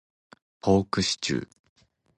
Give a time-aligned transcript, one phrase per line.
[0.61, 1.47] ポークシチュー